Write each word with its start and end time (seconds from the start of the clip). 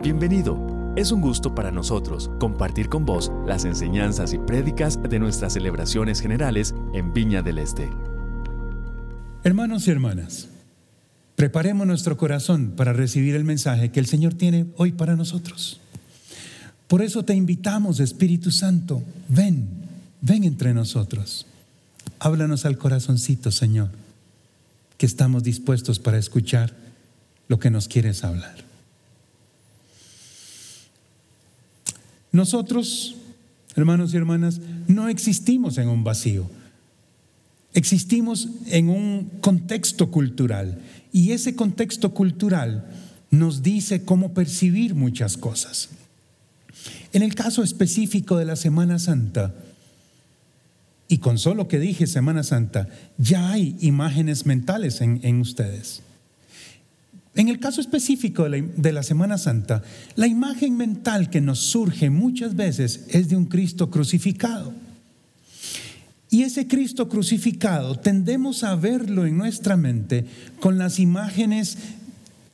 Bienvenido. 0.00 0.94
Es 0.94 1.10
un 1.10 1.20
gusto 1.20 1.56
para 1.56 1.72
nosotros 1.72 2.30
compartir 2.38 2.88
con 2.88 3.04
vos 3.04 3.32
las 3.48 3.64
enseñanzas 3.64 4.32
y 4.32 4.38
prédicas 4.38 5.00
de 5.02 5.18
nuestras 5.18 5.54
celebraciones 5.54 6.20
generales 6.20 6.72
en 6.94 7.12
Viña 7.12 7.42
del 7.42 7.58
Este. 7.58 7.90
Hermanos 9.42 9.88
y 9.88 9.90
hermanas, 9.90 10.50
preparemos 11.34 11.84
nuestro 11.84 12.16
corazón 12.16 12.74
para 12.76 12.92
recibir 12.92 13.34
el 13.34 13.42
mensaje 13.42 13.90
que 13.90 13.98
el 13.98 14.06
Señor 14.06 14.34
tiene 14.34 14.66
hoy 14.76 14.92
para 14.92 15.16
nosotros. 15.16 15.80
Por 16.86 17.02
eso 17.02 17.24
te 17.24 17.34
invitamos, 17.34 17.98
Espíritu 17.98 18.52
Santo, 18.52 19.02
ven, 19.28 19.68
ven 20.20 20.44
entre 20.44 20.74
nosotros. 20.74 21.44
Háblanos 22.20 22.66
al 22.66 22.78
corazoncito, 22.78 23.50
Señor, 23.50 23.90
que 24.96 25.06
estamos 25.06 25.42
dispuestos 25.42 25.98
para 25.98 26.18
escuchar 26.18 26.72
lo 27.48 27.58
que 27.58 27.70
nos 27.70 27.88
quieres 27.88 28.22
hablar. 28.22 28.67
Nosotros, 32.32 33.16
hermanos 33.74 34.12
y 34.12 34.16
hermanas, 34.16 34.60
no 34.86 35.08
existimos 35.08 35.78
en 35.78 35.88
un 35.88 36.04
vacío. 36.04 36.48
Existimos 37.74 38.48
en 38.66 38.88
un 38.88 39.30
contexto 39.40 40.10
cultural 40.10 40.80
y 41.12 41.32
ese 41.32 41.54
contexto 41.54 42.14
cultural 42.14 42.86
nos 43.30 43.62
dice 43.62 44.04
cómo 44.04 44.32
percibir 44.32 44.94
muchas 44.94 45.36
cosas. 45.36 45.90
En 47.12 47.22
el 47.22 47.34
caso 47.34 47.62
específico 47.62 48.36
de 48.36 48.44
la 48.44 48.56
Semana 48.56 48.98
Santa, 48.98 49.54
y 51.08 51.18
con 51.18 51.38
solo 51.38 51.68
que 51.68 51.78
dije 51.78 52.06
Semana 52.06 52.42
Santa, 52.42 52.88
ya 53.16 53.50
hay 53.50 53.76
imágenes 53.80 54.44
mentales 54.44 55.00
en, 55.00 55.40
ustedes. 55.40 56.02
En 57.38 57.48
el 57.48 57.60
caso 57.60 57.80
específico 57.80 58.48
de 58.50 58.92
la, 58.92 59.04
Semana 59.04 59.38
Santa, 59.38 59.84
la 60.16 60.26
imagen 60.26 60.76
mental 60.76 61.30
que 61.30 61.40
nos 61.40 61.60
surge 61.60 62.10
muchas 62.10 62.56
veces 62.56 63.04
es 63.10 63.28
de 63.28 63.36
un 63.36 63.44
Cristo 63.44 63.90
crucificado. 63.90 64.74
Y 66.30 66.42
ese 66.42 66.66
Cristo 66.66 67.08
crucificado 67.08 67.94
tendemos 67.94 68.64
a 68.64 68.74
verlo 68.74 69.24
en 69.24 69.38
nuestra 69.38 69.76
mente 69.76 70.26
con 70.58 70.78
las 70.78 70.98
imágenes 70.98 71.78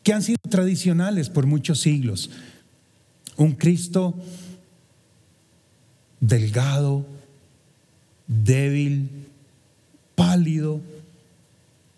que 0.02 0.12
han 0.12 0.22
sido 0.22 0.36
tradicionales 0.50 1.30
por 1.30 1.46
muchos 1.46 1.80
siglos. 1.80 2.28
Un 3.38 3.52
Cristo 3.52 4.14
delgado, 6.20 7.06
débil, 8.26 9.08
pálido, 10.14 10.82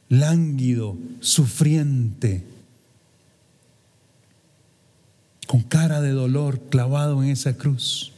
lánguido, 0.09 0.97
sufriente, 1.19 2.45
con 5.47 5.62
cara 5.62 6.00
de 6.00 6.11
dolor 6.11 6.61
clavado 6.69 7.22
en 7.22 7.30
esa 7.30 7.56
cruz. 7.56 8.12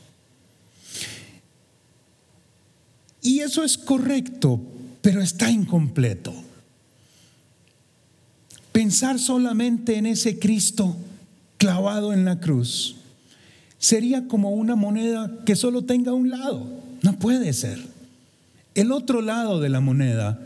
Y 3.23 3.41
eso 3.41 3.65
es 3.65 3.77
correcto, 3.77 4.61
pero 5.03 5.21
está 5.21 5.51
incompleto. 5.51 6.35
Pensar 8.73 9.19
solamente 9.19 9.97
en 9.97 10.07
ese 10.07 10.39
Cristo 10.39 10.97
clavado 11.59 12.13
en 12.13 12.25
la 12.25 12.39
cruz 12.39 12.97
sería 13.79 14.29
como 14.29 14.51
una 14.51 14.77
moneda 14.77 15.31
que 15.45 15.57
solo 15.57 15.83
tenga 15.83 16.13
un 16.13 16.31
lado. 16.31 16.67
No 17.03 17.19
puede 17.19 17.53
ser. 17.53 17.81
El 18.75 18.93
otro 18.93 19.21
lado 19.21 19.61
de 19.61 19.69
la 19.69 19.81
moneda 19.81 20.41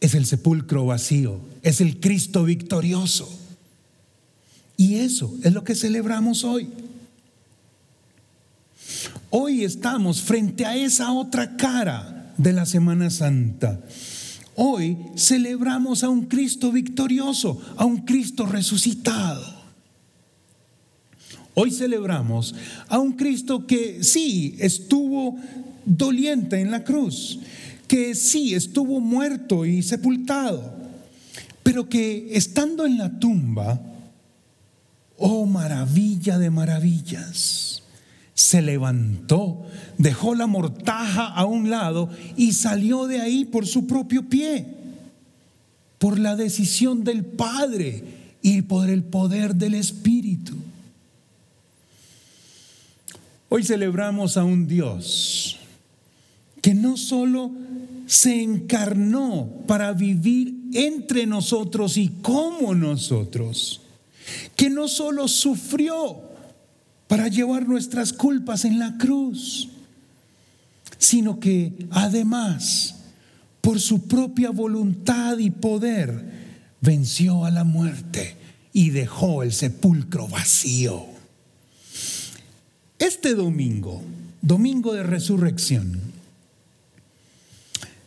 es 0.00 0.14
el 0.14 0.26
sepulcro 0.26 0.86
vacío, 0.86 1.40
es 1.62 1.80
el 1.80 2.00
Cristo 2.00 2.44
victorioso. 2.44 3.39
Y 4.80 4.94
eso 4.94 5.36
es 5.42 5.52
lo 5.52 5.62
que 5.62 5.74
celebramos 5.74 6.42
hoy. 6.42 6.66
Hoy 9.28 9.62
estamos 9.62 10.22
frente 10.22 10.64
a 10.64 10.74
esa 10.74 11.12
otra 11.12 11.54
cara 11.58 12.32
de 12.38 12.54
la 12.54 12.64
Semana 12.64 13.10
Santa. 13.10 13.78
Hoy 14.56 14.96
celebramos 15.16 16.02
a 16.02 16.08
un 16.08 16.22
Cristo 16.24 16.72
victorioso, 16.72 17.60
a 17.76 17.84
un 17.84 18.06
Cristo 18.06 18.46
resucitado. 18.46 19.44
Hoy 21.52 21.72
celebramos 21.72 22.54
a 22.88 22.98
un 23.00 23.12
Cristo 23.12 23.66
que 23.66 24.02
sí 24.02 24.56
estuvo 24.60 25.36
doliente 25.84 26.58
en 26.58 26.70
la 26.70 26.84
cruz, 26.84 27.38
que 27.86 28.14
sí 28.14 28.54
estuvo 28.54 28.98
muerto 28.98 29.66
y 29.66 29.82
sepultado, 29.82 30.72
pero 31.62 31.86
que 31.86 32.30
estando 32.32 32.86
en 32.86 32.96
la 32.96 33.18
tumba, 33.18 33.78
oh 35.20 35.44
maravilla 35.46 36.38
de 36.38 36.50
maravillas, 36.50 37.82
se 38.34 38.62
levantó, 38.62 39.66
dejó 39.98 40.34
la 40.34 40.46
mortaja 40.46 41.26
a 41.26 41.44
un 41.44 41.68
lado 41.68 42.08
y 42.36 42.54
salió 42.54 43.06
de 43.06 43.20
ahí 43.20 43.44
por 43.44 43.66
su 43.66 43.86
propio 43.86 44.28
pie, 44.28 44.66
por 45.98 46.18
la 46.18 46.36
decisión 46.36 47.04
del 47.04 47.24
Padre 47.24 48.02
y 48.40 48.62
por 48.62 48.88
el 48.88 49.04
poder 49.04 49.54
del 49.54 49.74
Espíritu. 49.74 50.56
Hoy 53.50 53.62
celebramos 53.62 54.38
a 54.38 54.44
un 54.44 54.66
Dios 54.66 55.58
que 56.62 56.72
no 56.72 56.96
solo 56.96 57.50
se 58.06 58.42
encarnó 58.42 59.50
para 59.66 59.92
vivir 59.92 60.54
entre 60.72 61.26
nosotros 61.26 61.98
y 61.98 62.08
como 62.22 62.74
nosotros, 62.74 63.79
que 64.56 64.70
no 64.70 64.88
solo 64.88 65.28
sufrió 65.28 66.20
para 67.08 67.28
llevar 67.28 67.66
nuestras 67.68 68.12
culpas 68.12 68.64
en 68.64 68.78
la 68.78 68.96
cruz, 68.98 69.68
sino 70.98 71.40
que 71.40 71.86
además, 71.90 72.96
por 73.60 73.80
su 73.80 74.06
propia 74.06 74.50
voluntad 74.50 75.38
y 75.38 75.50
poder, 75.50 76.40
venció 76.80 77.44
a 77.44 77.50
la 77.50 77.64
muerte 77.64 78.36
y 78.72 78.90
dejó 78.90 79.42
el 79.42 79.52
sepulcro 79.52 80.28
vacío. 80.28 81.06
Este 82.98 83.34
domingo, 83.34 84.02
domingo 84.42 84.92
de 84.92 85.02
resurrección, 85.02 86.00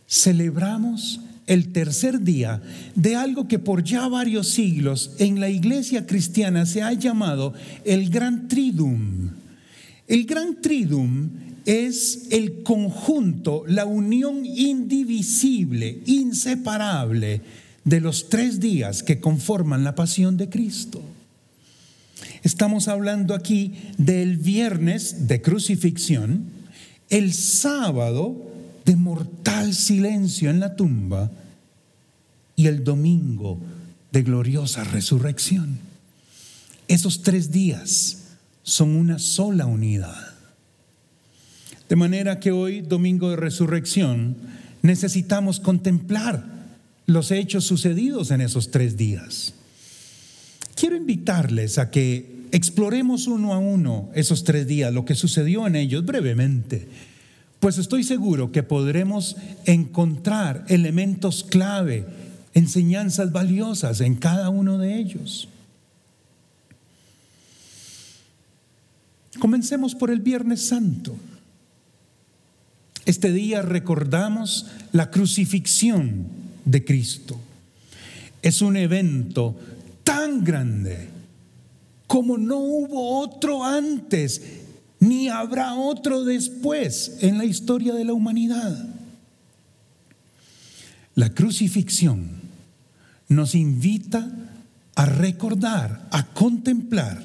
celebramos 0.08 1.20
el 1.46 1.72
tercer 1.72 2.20
día 2.20 2.62
de 2.94 3.16
algo 3.16 3.48
que 3.48 3.58
por 3.58 3.84
ya 3.84 4.08
varios 4.08 4.48
siglos 4.48 5.12
en 5.18 5.40
la 5.40 5.50
iglesia 5.50 6.06
cristiana 6.06 6.66
se 6.66 6.82
ha 6.82 6.92
llamado 6.92 7.54
el 7.84 8.10
Gran 8.10 8.48
Tridum. 8.48 9.30
El 10.08 10.24
Gran 10.24 10.60
Tridum 10.60 11.30
es 11.66 12.28
el 12.30 12.62
conjunto, 12.62 13.64
la 13.66 13.86
unión 13.86 14.44
indivisible, 14.44 16.02
inseparable 16.06 17.40
de 17.84 18.00
los 18.00 18.28
tres 18.28 18.60
días 18.60 19.02
que 19.02 19.20
conforman 19.20 19.84
la 19.84 19.94
pasión 19.94 20.36
de 20.36 20.48
Cristo. 20.48 21.02
Estamos 22.42 22.88
hablando 22.88 23.34
aquí 23.34 23.72
del 23.98 24.36
viernes 24.36 25.26
de 25.26 25.40
crucifixión, 25.40 26.44
el 27.10 27.32
sábado 27.32 28.53
de 28.84 28.96
mortal 28.96 29.74
silencio 29.74 30.50
en 30.50 30.60
la 30.60 30.76
tumba 30.76 31.30
y 32.56 32.66
el 32.66 32.84
domingo 32.84 33.58
de 34.12 34.22
gloriosa 34.22 34.84
resurrección. 34.84 35.78
Esos 36.86 37.22
tres 37.22 37.50
días 37.50 38.18
son 38.62 38.90
una 38.90 39.18
sola 39.18 39.66
unidad. 39.66 40.34
De 41.88 41.96
manera 41.96 42.40
que 42.40 42.50
hoy, 42.50 42.80
domingo 42.80 43.30
de 43.30 43.36
resurrección, 43.36 44.36
necesitamos 44.82 45.60
contemplar 45.60 46.44
los 47.06 47.30
hechos 47.30 47.64
sucedidos 47.64 48.30
en 48.30 48.40
esos 48.40 48.70
tres 48.70 48.96
días. 48.96 49.54
Quiero 50.74 50.96
invitarles 50.96 51.78
a 51.78 51.90
que 51.90 52.46
exploremos 52.52 53.26
uno 53.26 53.52
a 53.52 53.58
uno 53.58 54.10
esos 54.14 54.44
tres 54.44 54.66
días, 54.66 54.92
lo 54.92 55.04
que 55.04 55.14
sucedió 55.14 55.66
en 55.66 55.76
ellos 55.76 56.04
brevemente 56.04 56.88
pues 57.64 57.78
estoy 57.78 58.04
seguro 58.04 58.52
que 58.52 58.62
podremos 58.62 59.36
encontrar 59.64 60.66
elementos 60.68 61.42
clave, 61.42 62.04
enseñanzas 62.52 63.32
valiosas 63.32 64.02
en 64.02 64.16
cada 64.16 64.50
uno 64.50 64.76
de 64.76 64.98
ellos. 64.98 65.48
Comencemos 69.38 69.94
por 69.94 70.10
el 70.10 70.20
Viernes 70.20 70.60
Santo. 70.60 71.16
Este 73.06 73.32
día 73.32 73.62
recordamos 73.62 74.66
la 74.92 75.10
crucifixión 75.10 76.26
de 76.66 76.84
Cristo. 76.84 77.40
Es 78.42 78.60
un 78.60 78.76
evento 78.76 79.56
tan 80.04 80.44
grande 80.44 81.08
como 82.06 82.36
no 82.36 82.58
hubo 82.58 83.20
otro 83.20 83.64
antes 83.64 84.63
ni 85.04 85.28
habrá 85.28 85.74
otro 85.74 86.24
después 86.24 87.18
en 87.20 87.36
la 87.36 87.44
historia 87.44 87.92
de 87.94 88.04
la 88.04 88.14
humanidad. 88.14 88.88
La 91.14 91.30
crucifixión 91.30 92.30
nos 93.28 93.54
invita 93.54 94.30
a 94.94 95.06
recordar, 95.06 96.08
a 96.10 96.26
contemplar 96.26 97.22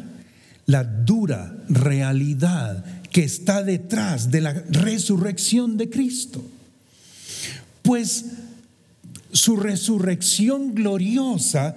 la 0.66 0.84
dura 0.84 1.56
realidad 1.70 2.84
que 3.12 3.24
está 3.24 3.64
detrás 3.64 4.30
de 4.30 4.42
la 4.42 4.54
resurrección 4.54 5.78
de 5.78 5.90
Cristo. 5.90 6.44
Pues 7.82 8.26
su 9.32 9.56
resurrección 9.56 10.76
gloriosa 10.76 11.76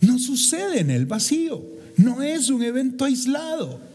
no 0.00 0.18
sucede 0.18 0.80
en 0.80 0.90
el 0.90 1.06
vacío, 1.06 1.62
no 1.96 2.22
es 2.22 2.48
un 2.48 2.62
evento 2.62 3.04
aislado. 3.04 3.87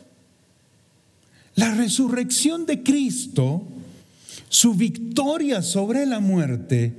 La 1.55 1.73
resurrección 1.75 2.65
de 2.65 2.81
Cristo, 2.83 3.67
su 4.49 4.73
victoria 4.73 5.61
sobre 5.61 6.05
la 6.05 6.19
muerte, 6.19 6.93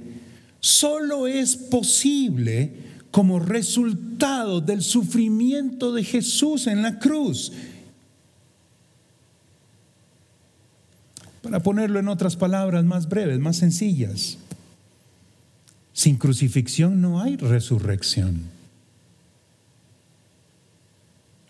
solo 0.61 1.27
es 1.27 1.57
posible 1.57 2.73
como 3.11 3.39
resultado 3.39 4.61
del 4.61 4.83
sufrimiento 4.83 5.93
de 5.93 6.05
Jesús 6.05 6.67
en 6.67 6.83
la 6.83 6.99
cruz. 6.99 7.53
Para 11.43 11.61
ponerlo 11.61 12.01
en 12.01 12.09
otras 12.09 12.37
palabras 12.37 12.85
más 12.85 13.09
breves, 13.09 13.39
más 13.39 13.57
sencillas, 13.57 14.39
sin 15.93 16.17
crucifixión 16.17 17.01
no 17.01 17.21
hay 17.21 17.37
resurrección. 17.37 18.43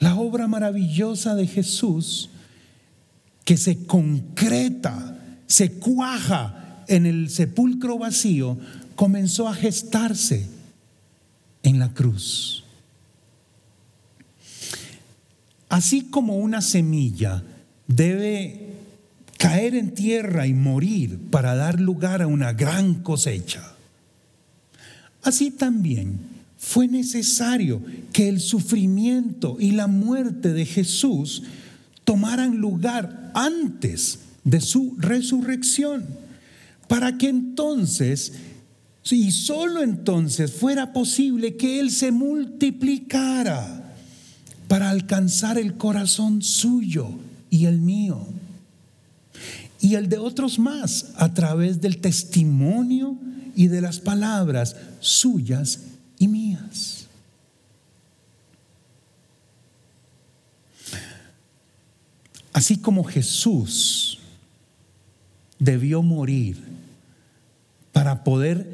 La 0.01 0.17
obra 0.17 0.49
maravillosa 0.49 1.35
de 1.35 1.47
Jesús 1.47 2.29
que 3.45 3.57
se 3.57 3.85
concreta, 3.87 5.19
se 5.47 5.73
cuaja 5.73 6.85
en 6.89 7.07
el 7.07 7.31
sepulcro 7.31 7.99
vacío, 7.99 8.59
comenzó 8.95 9.49
a 9.49 9.55
gestarse 9.55 10.47
en 11.63 11.79
la 11.79 11.93
cruz. 11.93 12.65
Así 15.69 16.03
como 16.03 16.37
una 16.37 16.61
semilla 16.61 17.43
debe 17.87 18.75
caer 19.39 19.75
en 19.75 19.93
tierra 19.93 20.47
y 20.47 20.55
morir 20.55 21.19
para 21.31 21.55
dar 21.55 21.81
lugar 21.81 22.23
a 22.23 22.27
una 22.27 22.53
gran 22.53 23.03
cosecha, 23.03 23.75
así 25.23 25.51
también 25.51 26.21
fue 26.57 26.87
necesario 26.89 27.83
que 28.13 28.29
el 28.29 28.41
sufrimiento 28.41 29.57
y 29.59 29.73
la 29.73 29.87
muerte 29.87 30.53
de 30.53 30.65
Jesús 30.65 31.43
tomaran 32.05 32.57
lugar 32.57 33.24
antes 33.35 34.21
de 34.45 34.61
su 34.61 34.95
resurrección, 34.99 36.07
para 36.89 37.19
que 37.19 37.29
entonces, 37.29 38.33
y 39.11 39.33
solo 39.33 39.83
entonces, 39.83 40.53
fuera 40.53 40.93
posible 40.93 41.57
que 41.57 41.81
Él 41.81 41.91
se 41.91 42.13
multiplicara 42.13 43.95
para 44.69 44.91
alcanzar 44.91 45.59
el 45.59 45.75
corazón 45.75 46.43
suyo 46.43 47.11
y 47.51 47.67
el 47.67 47.81
mío, 47.81 48.27
y 49.81 49.97
el 49.97 50.09
de 50.09 50.19
otros 50.19 50.59
más, 50.59 51.13
a 51.17 51.35
través 51.35 51.81
del 51.81 51.99
testimonio 51.99 53.19
y 53.55 53.69
de 53.69 53.81
las 53.81 54.01
palabras 54.01 54.77
suyas 55.01 55.81
y 56.19 56.29
mías. 56.29 57.04
Así 62.55 62.77
como 62.77 63.03
Jesús 63.03 64.21
debió 65.59 66.03
morir 66.03 66.57
para 67.93 68.23
poder 68.23 68.67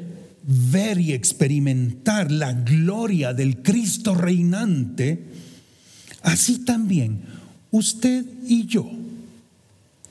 ver 0.43 0.99
y 0.99 1.13
experimentar 1.13 2.31
la 2.31 2.53
gloria 2.53 3.33
del 3.33 3.63
Cristo 3.63 4.13
reinante, 4.13 5.25
así 6.21 6.59
también 6.59 7.23
usted 7.71 8.23
y 8.47 8.67
yo 8.67 8.89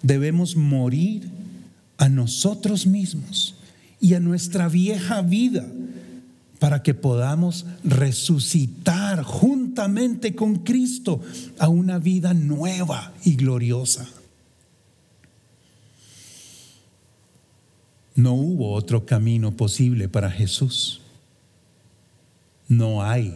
debemos 0.03 0.57
morir 0.57 1.31
a 1.97 2.09
nosotros 2.09 2.89
mismos 2.89 3.55
y 4.01 4.15
a 4.15 4.21
nuestra 4.21 4.69
vieja 4.69 5.23
vida 5.23 5.65
para 6.61 6.83
que 6.83 6.93
podamos 6.93 7.65
resucitar 7.83 9.25
juntamente 9.25 10.37
con 10.37 10.57
Cristo 10.57 11.23
a 11.59 11.69
una 11.69 11.99
vida 11.99 12.35
nueva 12.35 13.15
y 13.25 13.35
gloriosa. 13.35 14.07
No 18.15 18.35
hubo 18.35 18.75
otro 18.75 19.07
camino 19.07 19.57
posible 19.57 20.11
para 20.11 20.31
Jesús. 20.31 21.01
No 22.69 23.03
hay 23.03 23.35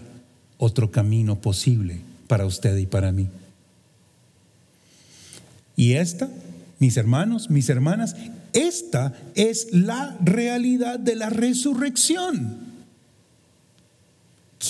otro 0.59 0.91
camino 0.91 1.41
posible 1.41 2.01
para 2.29 2.45
usted 2.45 2.77
y 2.77 2.85
para 2.85 3.11
mí. 3.11 3.31
Y 5.77 5.95
esta, 5.95 6.29
mis 6.79 6.99
hermanos, 6.99 7.49
mis 7.49 7.71
hermanas, 7.71 8.17
esta 8.53 9.15
es 9.35 9.69
la 9.73 10.15
realidad 10.23 10.99
de 10.99 11.17
la 11.17 11.31
resurrección. 11.31 12.74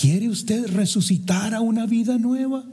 ¿Quiere 0.01 0.29
usted 0.29 0.67
resucitar 0.69 1.55
a 1.55 1.61
una 1.61 1.87
vida 1.87 2.19
nueva? 2.19 2.65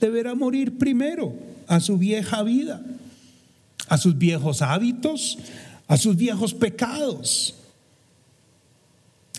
Deberá 0.00 0.34
morir 0.34 0.76
primero 0.76 1.34
a 1.66 1.80
su 1.80 1.96
vieja 1.96 2.42
vida, 2.42 2.82
a 3.88 3.96
sus 3.96 4.16
viejos 4.18 4.60
hábitos, 4.60 5.38
a 5.86 5.96
sus 5.96 6.16
viejos 6.16 6.52
pecados, 6.52 7.54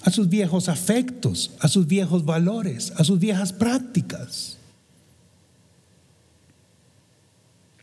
a 0.02 0.10
sus 0.10 0.28
viejos 0.28 0.70
afectos, 0.70 1.52
a 1.60 1.68
sus 1.68 1.86
viejos 1.86 2.26
valores, 2.26 2.94
a 2.98 3.04
sus 3.04 3.20
viejas 3.20 3.54
prácticas. 3.54 4.58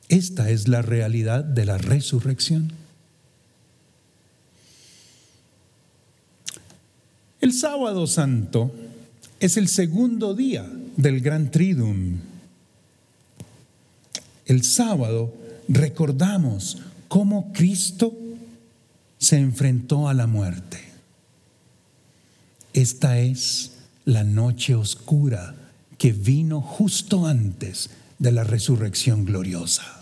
Esta 0.09 0.51
es 0.51 0.67
la 0.67 0.83
realidad 0.83 1.45
de 1.45 1.65
la 1.67 1.79
resurrección. 1.79 2.73
El 7.47 7.53
sábado 7.53 8.09
santo 8.09 8.75
es 9.39 9.57
el 9.57 9.69
segundo 9.69 10.35
día 10.35 10.69
del 10.97 11.21
Gran 11.21 11.53
Triduum. 11.53 12.19
El 14.47 14.65
sábado 14.65 15.33
recordamos 15.69 16.79
cómo 17.07 17.53
Cristo 17.53 18.13
se 19.19 19.39
enfrentó 19.39 20.09
a 20.09 20.15
la 20.15 20.27
muerte. 20.27 20.81
Esta 22.73 23.21
es 23.21 23.75
la 24.05 24.25
noche 24.25 24.75
oscura 24.75 25.55
que 25.99 26.11
vino 26.11 26.61
justo 26.61 27.29
antes 27.29 27.91
de 28.19 28.33
la 28.33 28.43
resurrección 28.43 29.25
gloriosa. 29.25 29.96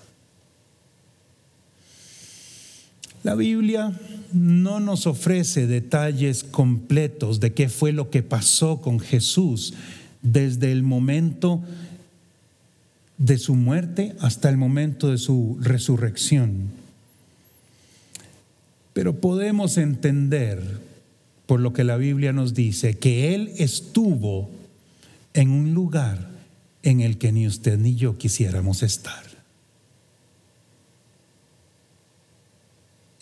La 3.25 3.35
Biblia 3.35 3.99
no 4.35 4.81
nos 4.81 5.07
ofrece 5.07 5.67
detalles 5.67 6.45
completos 6.45 7.41
de 7.41 7.55
qué 7.55 7.71
fue 7.71 7.91
lo 7.93 8.11
que 8.11 8.23
pasó 8.23 8.83
con 8.83 9.01
Jesús 9.01 9.73
desde 10.21 10.71
el 10.73 10.83
momento 10.83 11.63
de 13.17 13.39
su 13.39 13.55
muerte 13.55 14.15
hasta 14.21 14.51
el 14.51 14.59
momento 14.59 15.11
de 15.11 15.17
su 15.17 15.57
resurrección. 15.59 16.71
Pero 18.93 19.21
podemos 19.21 19.79
entender, 19.79 20.63
por 21.47 21.61
lo 21.61 21.73
que 21.73 21.85
la 21.85 21.97
Biblia 21.97 22.35
nos 22.35 22.53
dice, 22.53 22.99
que 22.99 23.35
Él 23.35 23.53
estuvo 23.57 24.51
en 25.33 25.49
un 25.49 25.73
lugar 25.73 26.29
en 26.83 27.01
el 27.01 27.17
que 27.17 27.33
ni 27.33 27.47
usted 27.47 27.79
ni 27.79 27.95
yo 27.95 28.19
quisiéramos 28.19 28.83
estar. 28.83 29.34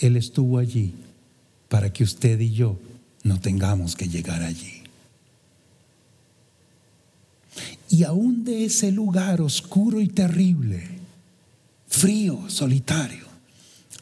Él 0.02 0.16
estuvo 0.16 0.58
allí 0.58 0.92
para 1.68 1.92
que 1.92 2.02
usted 2.02 2.38
y 2.40 2.50
yo 2.50 2.76
no 3.22 3.40
tengamos 3.40 3.94
que 3.94 4.08
llegar 4.08 4.42
allí. 4.42 4.82
Y 7.88 8.02
aún 8.02 8.44
de 8.44 8.64
ese 8.64 8.90
lugar 8.90 9.40
oscuro 9.40 10.00
y 10.00 10.08
terrible, 10.08 10.88
frío, 11.86 12.50
solitario, 12.50 13.26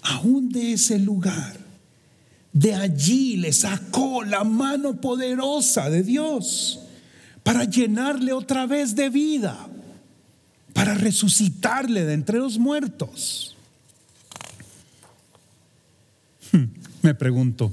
aún 0.00 0.48
de 0.48 0.72
ese 0.72 0.98
lugar, 0.98 1.58
de 2.54 2.74
allí 2.74 3.36
le 3.36 3.52
sacó 3.52 4.24
la 4.24 4.42
mano 4.42 5.02
poderosa 5.02 5.90
de 5.90 6.02
Dios 6.02 6.80
para 7.42 7.64
llenarle 7.64 8.32
otra 8.32 8.66
vez 8.66 8.96
de 8.96 9.10
vida, 9.10 9.68
para 10.72 10.94
resucitarle 10.94 12.06
de 12.06 12.14
entre 12.14 12.38
los 12.38 12.58
muertos. 12.58 13.54
Me 17.02 17.14
pregunto, 17.14 17.72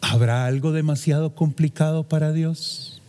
¿habrá 0.00 0.46
algo 0.46 0.72
demasiado 0.72 1.34
complicado 1.34 2.04
para 2.04 2.32
Dios? 2.32 3.00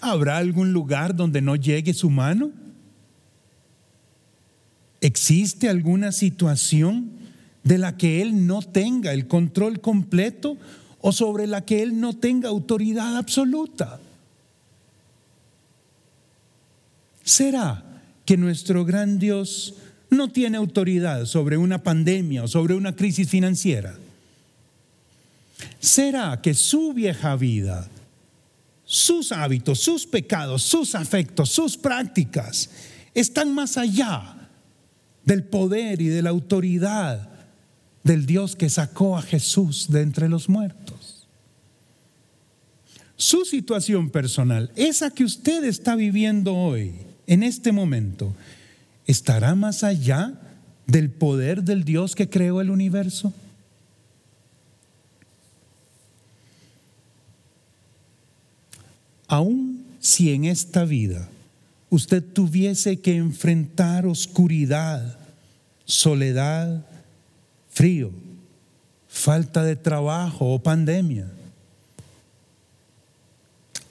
¿Habrá 0.00 0.38
algún 0.38 0.72
lugar 0.72 1.14
donde 1.14 1.40
no 1.40 1.56
llegue 1.56 1.94
su 1.94 2.10
mano? 2.10 2.50
¿Existe 5.00 5.68
alguna 5.68 6.12
situación 6.12 7.10
de 7.64 7.78
la 7.78 7.96
que 7.96 8.22
Él 8.22 8.46
no 8.46 8.62
tenga 8.62 9.12
el 9.12 9.26
control 9.26 9.80
completo 9.80 10.56
o 11.00 11.12
sobre 11.12 11.46
la 11.46 11.64
que 11.64 11.82
Él 11.82 12.00
no 12.00 12.14
tenga 12.14 12.48
autoridad 12.48 13.16
absoluta. 13.16 13.98
¿Será 17.22 17.84
que 18.24 18.36
nuestro 18.36 18.84
gran 18.84 19.18
Dios 19.18 19.74
no 20.14 20.28
tiene 20.28 20.56
autoridad 20.56 21.26
sobre 21.26 21.56
una 21.56 21.82
pandemia 21.82 22.44
o 22.44 22.48
sobre 22.48 22.74
una 22.74 22.94
crisis 22.94 23.28
financiera? 23.28 23.96
¿Será 25.78 26.40
que 26.40 26.54
su 26.54 26.92
vieja 26.92 27.36
vida, 27.36 27.88
sus 28.84 29.32
hábitos, 29.32 29.80
sus 29.80 30.06
pecados, 30.06 30.62
sus 30.62 30.94
afectos, 30.94 31.50
sus 31.50 31.76
prácticas 31.76 32.70
están 33.14 33.54
más 33.54 33.76
allá 33.76 34.48
del 35.24 35.44
poder 35.44 36.00
y 36.00 36.08
de 36.08 36.22
la 36.22 36.30
autoridad 36.30 37.30
del 38.02 38.26
Dios 38.26 38.56
que 38.56 38.68
sacó 38.68 39.16
a 39.16 39.22
Jesús 39.22 39.90
de 39.90 40.02
entre 40.02 40.28
los 40.28 40.48
muertos? 40.48 41.26
Su 43.16 43.44
situación 43.44 44.10
personal, 44.10 44.70
esa 44.74 45.10
que 45.10 45.24
usted 45.24 45.64
está 45.64 45.94
viviendo 45.94 46.54
hoy, 46.54 46.92
en 47.26 47.42
este 47.42 47.72
momento, 47.72 48.34
¿estará 49.06 49.54
más 49.54 49.84
allá 49.84 50.34
del 50.86 51.10
poder 51.10 51.62
del 51.62 51.84
Dios 51.84 52.14
que 52.14 52.28
creó 52.28 52.60
el 52.60 52.70
universo? 52.70 53.32
Aún 59.26 59.84
si 60.00 60.32
en 60.32 60.44
esta 60.44 60.84
vida 60.84 61.28
usted 61.90 62.22
tuviese 62.22 63.00
que 63.00 63.16
enfrentar 63.16 64.06
oscuridad, 64.06 65.18
soledad, 65.84 66.84
frío, 67.70 68.10
falta 69.08 69.64
de 69.64 69.76
trabajo 69.76 70.52
o 70.52 70.62
pandemia, 70.62 71.30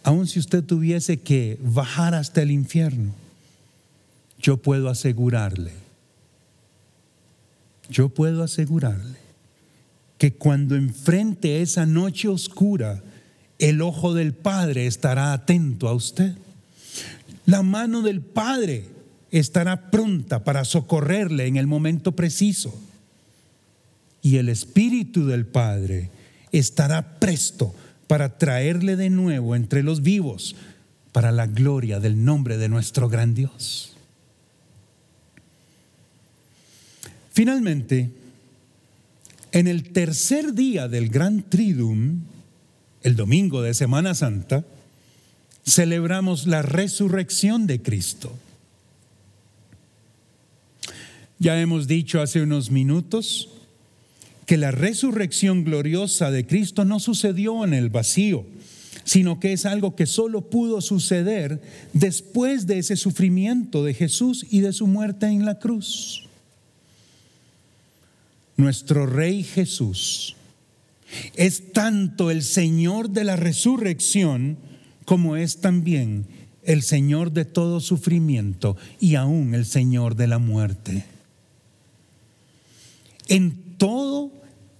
aun 0.03 0.27
si 0.27 0.39
usted 0.39 0.63
tuviese 0.63 1.17
que 1.17 1.57
bajar 1.61 2.13
hasta 2.13 2.41
el 2.41 2.51
infierno, 2.51 3.13
yo 4.43 4.57
puedo 4.57 4.89
asegurarle, 4.89 5.71
yo 7.89 8.09
puedo 8.09 8.43
asegurarle 8.43 9.17
que 10.17 10.33
cuando 10.33 10.75
enfrente 10.75 11.61
esa 11.61 11.85
noche 11.85 12.27
oscura, 12.27 13.01
el 13.57 13.81
ojo 13.81 14.13
del 14.13 14.33
Padre 14.33 14.85
estará 14.85 15.31
atento 15.31 15.87
a 15.87 15.93
usted. 15.93 16.35
La 17.45 17.63
mano 17.63 18.01
del 18.01 18.21
Padre 18.21 18.85
estará 19.31 19.89
pronta 19.89 20.43
para 20.43 20.65
socorrerle 20.65 21.47
en 21.47 21.55
el 21.55 21.67
momento 21.67 22.11
preciso. 22.13 22.77
Y 24.21 24.37
el 24.37 24.49
Espíritu 24.49 25.25
del 25.25 25.45
Padre 25.45 26.09
estará 26.51 27.19
presto 27.19 27.73
para 28.07 28.37
traerle 28.37 28.95
de 28.95 29.09
nuevo 29.09 29.55
entre 29.55 29.83
los 29.83 30.03
vivos 30.03 30.55
para 31.13 31.31
la 31.31 31.47
gloria 31.47 31.99
del 31.99 32.23
nombre 32.25 32.57
de 32.57 32.69
nuestro 32.69 33.07
gran 33.07 33.33
Dios. 33.33 33.92
Finalmente, 37.33 38.11
en 39.51 39.67
el 39.67 39.91
tercer 39.91 40.53
día 40.53 40.87
del 40.87 41.09
Gran 41.09 41.41
Triduum, 41.41 42.19
el 43.01 43.15
domingo 43.15 43.63
de 43.63 43.73
Semana 43.73 44.13
Santa, 44.13 44.63
celebramos 45.65 46.45
la 46.45 46.61
resurrección 46.61 47.65
de 47.65 47.81
Cristo. 47.81 48.31
Ya 51.39 51.59
hemos 51.59 51.87
dicho 51.87 52.21
hace 52.21 52.43
unos 52.43 52.69
minutos 52.69 53.49
que 54.45 54.57
la 54.57 54.69
resurrección 54.69 55.63
gloriosa 55.63 56.29
de 56.29 56.45
Cristo 56.45 56.85
no 56.85 56.99
sucedió 56.99 57.65
en 57.65 57.73
el 57.73 57.89
vacío, 57.89 58.45
sino 59.05 59.39
que 59.39 59.53
es 59.53 59.65
algo 59.65 59.95
que 59.95 60.05
solo 60.05 60.51
pudo 60.51 60.81
suceder 60.81 61.59
después 61.93 62.67
de 62.67 62.77
ese 62.77 62.95
sufrimiento 62.95 63.83
de 63.83 63.95
Jesús 63.95 64.45
y 64.51 64.59
de 64.59 64.71
su 64.71 64.85
muerte 64.85 65.25
en 65.25 65.45
la 65.45 65.57
cruz 65.57 66.29
nuestro 68.57 69.05
Rey 69.05 69.43
Jesús, 69.43 70.35
es 71.35 71.71
tanto 71.73 72.31
el 72.31 72.43
Señor 72.43 73.09
de 73.09 73.23
la 73.23 73.35
resurrección 73.35 74.57
como 75.05 75.35
es 75.35 75.57
también 75.61 76.25
el 76.63 76.81
Señor 76.81 77.31
de 77.31 77.45
todo 77.45 77.79
sufrimiento 77.79 78.77
y 78.99 79.15
aún 79.15 79.53
el 79.53 79.65
Señor 79.65 80.15
de 80.15 80.27
la 80.27 80.39
muerte. 80.39 81.05
En 83.27 83.75
todo, 83.77 84.31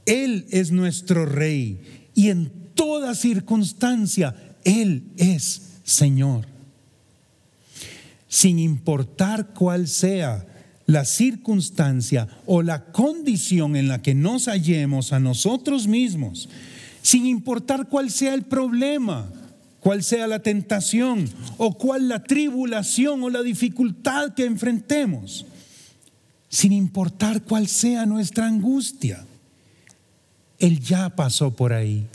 Él 0.06 0.46
es 0.50 0.72
nuestro 0.72 1.26
Rey 1.26 1.80
y 2.16 2.30
en 2.30 2.52
toda 2.74 3.16
circunstancia, 3.16 4.36
Él 4.64 5.04
es 5.18 5.74
Señor. 5.84 6.46
Sin 8.28 8.60
importar 8.60 9.54
cuál 9.54 9.88
sea 9.88 10.46
la 10.86 11.06
circunstancia 11.06 12.28
o 12.46 12.62
la 12.62 12.86
condición 12.86 13.76
en 13.76 13.88
la 13.88 14.02
que 14.02 14.16
nos 14.16 14.46
hallemos 14.46 15.14
a 15.14 15.20
nosotros 15.20 15.88
mismos, 15.88 16.50
sin 17.02 17.26
importar 17.26 17.88
cuál 17.88 18.12
sea 18.12 18.34
el 18.34 18.44
problema, 18.44 19.30
cuál 19.80 20.04
sea 20.04 20.28
la 20.28 20.40
tentación 20.40 21.30
o 21.58 21.78
cuál 21.78 22.10
la 22.10 22.24
tribulación 22.24 23.24
o 23.24 23.30
la 23.30 23.42
dificultad 23.42 24.34
que 24.34 24.46
enfrentemos, 24.46 25.46
sin 26.50 26.72
importar 26.72 27.44
cuál 27.44 27.68
sea 27.68 28.06
nuestra 28.06 28.48
angustia. 28.48 29.26
Él 30.60 30.80
ya 30.80 31.10
pasó 31.10 31.56
por 31.56 31.74
ahí 31.74 32.08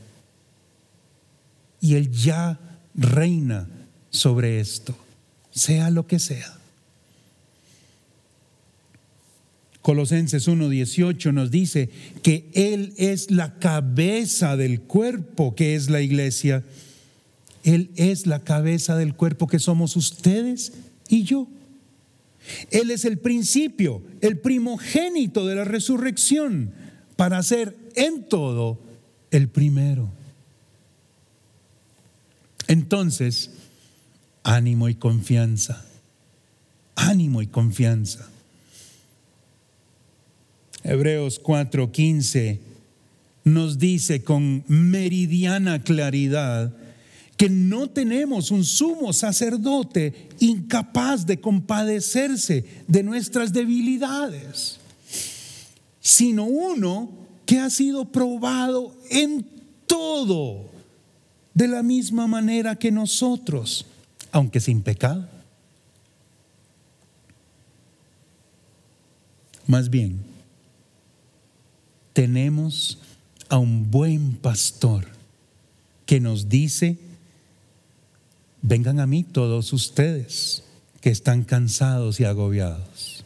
y 1.80 1.94
Él 1.94 2.10
ya 2.10 2.58
reina 2.94 3.68
sobre 4.10 4.60
esto, 4.60 4.96
sea 5.50 5.90
lo 5.90 6.06
que 6.06 6.18
sea. 6.18 6.57
Colosenses 9.88 10.46
1.18 10.48 11.32
nos 11.32 11.50
dice 11.50 11.88
que 12.22 12.50
Él 12.52 12.92
es 12.98 13.30
la 13.30 13.58
cabeza 13.58 14.54
del 14.54 14.82
cuerpo 14.82 15.54
que 15.54 15.76
es 15.76 15.88
la 15.88 16.02
iglesia. 16.02 16.62
Él 17.64 17.90
es 17.96 18.26
la 18.26 18.40
cabeza 18.44 18.96
del 18.96 19.14
cuerpo 19.14 19.46
que 19.46 19.58
somos 19.58 19.96
ustedes 19.96 20.74
y 21.08 21.22
yo. 21.22 21.48
Él 22.70 22.90
es 22.90 23.06
el 23.06 23.16
principio, 23.16 24.02
el 24.20 24.36
primogénito 24.36 25.46
de 25.46 25.54
la 25.54 25.64
resurrección 25.64 26.70
para 27.16 27.42
ser 27.42 27.74
en 27.94 28.24
todo 28.24 28.78
el 29.30 29.48
primero. 29.48 30.10
Entonces, 32.66 33.52
ánimo 34.42 34.90
y 34.90 34.96
confianza, 34.96 35.86
ánimo 36.94 37.40
y 37.40 37.46
confianza. 37.46 38.28
Hebreos 40.88 41.38
4:15 41.42 42.60
nos 43.44 43.78
dice 43.78 44.24
con 44.24 44.64
meridiana 44.68 45.82
claridad 45.82 46.72
que 47.36 47.50
no 47.50 47.90
tenemos 47.90 48.50
un 48.50 48.64
sumo 48.64 49.12
sacerdote 49.12 50.30
incapaz 50.40 51.26
de 51.26 51.40
compadecerse 51.40 52.64
de 52.86 53.02
nuestras 53.02 53.52
debilidades, 53.52 54.78
sino 56.00 56.44
uno 56.44 57.10
que 57.44 57.58
ha 57.58 57.68
sido 57.68 58.06
probado 58.06 58.96
en 59.10 59.44
todo 59.86 60.70
de 61.52 61.68
la 61.68 61.82
misma 61.82 62.26
manera 62.26 62.76
que 62.76 62.90
nosotros, 62.90 63.84
aunque 64.32 64.58
sin 64.58 64.80
pecado. 64.80 65.28
Más 69.66 69.90
bien, 69.90 70.27
tenemos 72.18 72.98
a 73.48 73.58
un 73.58 73.92
buen 73.92 74.34
pastor 74.34 75.06
que 76.04 76.18
nos 76.18 76.48
dice, 76.48 76.98
vengan 78.60 78.98
a 78.98 79.06
mí 79.06 79.22
todos 79.22 79.72
ustedes 79.72 80.64
que 81.00 81.10
están 81.10 81.44
cansados 81.44 82.18
y 82.18 82.24
agobiados. 82.24 83.24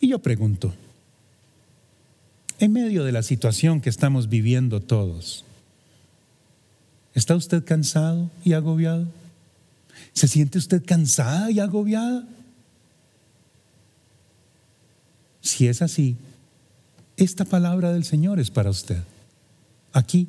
Y 0.00 0.06
yo 0.10 0.20
pregunto, 0.20 0.72
en 2.60 2.72
medio 2.72 3.02
de 3.02 3.10
la 3.10 3.24
situación 3.24 3.80
que 3.80 3.90
estamos 3.90 4.28
viviendo 4.28 4.78
todos, 4.78 5.44
¿está 7.12 7.34
usted 7.34 7.64
cansado 7.64 8.30
y 8.44 8.52
agobiado? 8.52 9.08
¿Se 10.12 10.28
siente 10.28 10.58
usted 10.58 10.80
cansada 10.86 11.50
y 11.50 11.58
agobiada? 11.58 12.24
Si 15.40 15.66
es 15.66 15.82
así, 15.82 16.16
esta 17.22 17.44
palabra 17.44 17.92
del 17.92 18.04
Señor 18.04 18.40
es 18.40 18.50
para 18.50 18.70
usted. 18.70 19.02
Aquí, 19.92 20.26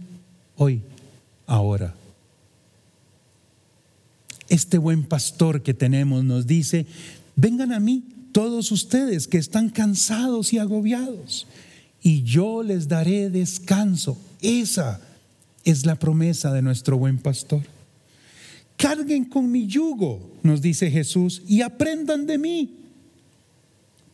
hoy, 0.55 0.81
ahora. 1.47 1.95
Este 4.50 4.77
buen 4.77 5.03
pastor 5.03 5.63
que 5.63 5.73
tenemos 5.73 6.23
nos 6.23 6.45
dice, 6.45 6.85
vengan 7.35 7.71
a 7.71 7.79
mí 7.79 8.03
todos 8.31 8.71
ustedes 8.71 9.27
que 9.27 9.38
están 9.38 9.69
cansados 9.69 10.53
y 10.53 10.59
agobiados, 10.59 11.47
y 12.01 12.23
yo 12.23 12.62
les 12.62 12.88
daré 12.88 13.29
descanso. 13.29 14.17
Esa 14.41 15.00
es 15.63 15.85
la 15.85 15.95
promesa 15.95 16.51
de 16.51 16.62
nuestro 16.62 16.97
buen 16.97 17.17
pastor. 17.17 17.62
Carguen 18.75 19.25
con 19.25 19.50
mi 19.51 19.67
yugo, 19.67 20.19
nos 20.43 20.62
dice 20.62 20.91
Jesús, 20.91 21.41
y 21.47 21.62
aprendan 21.62 22.27
de 22.27 22.38
mí, 22.38 22.75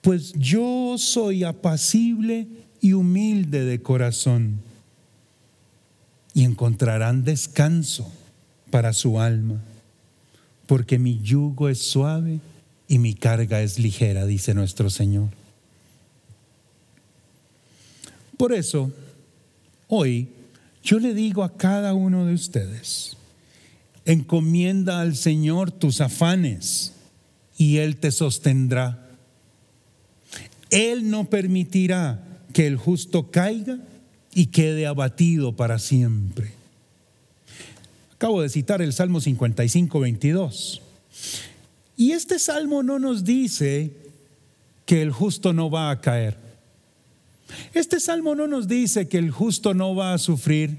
pues 0.01 0.33
yo 0.33 0.95
soy 0.97 1.43
apacible 1.43 2.47
y 2.81 2.93
humilde 2.93 3.65
de 3.65 3.81
corazón, 3.81 4.59
y 6.33 6.43
encontrarán 6.43 7.23
descanso 7.23 8.11
para 8.69 8.93
su 8.93 9.19
alma, 9.19 9.61
porque 10.67 10.99
mi 10.99 11.19
yugo 11.21 11.69
es 11.69 11.79
suave 11.79 12.39
y 12.87 12.99
mi 12.99 13.13
carga 13.13 13.61
es 13.61 13.79
ligera, 13.79 14.25
dice 14.25 14.53
nuestro 14.53 14.89
Señor. 14.89 15.29
Por 18.37 18.53
eso, 18.53 18.91
hoy 19.87 20.29
yo 20.83 20.99
le 20.99 21.13
digo 21.13 21.43
a 21.43 21.57
cada 21.57 21.93
uno 21.93 22.25
de 22.25 22.33
ustedes, 22.33 23.17
encomienda 24.05 25.01
al 25.01 25.15
Señor 25.15 25.71
tus 25.71 25.99
afanes 25.99 26.93
y 27.57 27.77
Él 27.77 27.97
te 27.97 28.11
sostendrá. 28.11 29.09
Él 30.69 31.09
no 31.09 31.29
permitirá 31.29 32.28
que 32.53 32.67
el 32.67 32.77
justo 32.77 33.31
caiga 33.31 33.77
y 34.33 34.47
quede 34.47 34.87
abatido 34.87 35.55
para 35.55 35.79
siempre. 35.79 36.51
Acabo 38.13 38.41
de 38.41 38.49
citar 38.49 38.81
el 38.81 38.93
Salmo 38.93 39.21
55, 39.21 39.99
22. 39.99 40.81
Y 41.95 42.11
este 42.11 42.39
salmo 42.39 42.83
no 42.83 42.99
nos 42.99 43.23
dice 43.23 43.91
que 44.85 45.01
el 45.01 45.11
justo 45.11 45.53
no 45.53 45.69
va 45.69 45.91
a 45.91 46.01
caer. 46.01 46.37
Este 47.73 47.99
salmo 47.99 48.35
no 48.35 48.47
nos 48.47 48.67
dice 48.67 49.07
que 49.07 49.17
el 49.17 49.31
justo 49.31 49.73
no 49.73 49.95
va 49.95 50.13
a 50.13 50.17
sufrir. 50.17 50.77